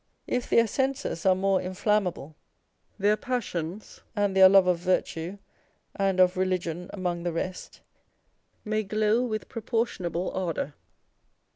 [0.25, 2.33] If their senses are more in flammable,
[2.97, 5.37] their passions (and their love of virtue
[5.95, 7.81] and of religion among the rest)
[8.65, 10.73] may glow with proportionable ardour.